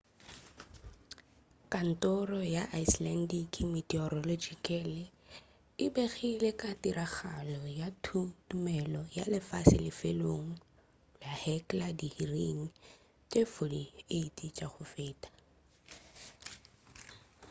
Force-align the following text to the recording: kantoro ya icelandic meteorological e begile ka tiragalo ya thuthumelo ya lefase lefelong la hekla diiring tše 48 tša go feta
kantoro 1.73 2.39
ya 2.55 2.63
icelandic 2.83 3.53
meteorological 3.73 4.89
e 5.85 5.87
begile 5.93 6.49
ka 6.61 6.71
tiragalo 6.81 7.61
ya 7.79 7.87
thuthumelo 8.03 9.01
ya 9.17 9.25
lefase 9.33 9.75
lefelong 9.85 10.47
la 11.21 11.31
hekla 11.43 11.87
diiring 11.99 12.61
tše 13.29 13.41
48 13.55 14.47
tša 14.55 14.67
go 14.73 14.83
feta 14.93 15.29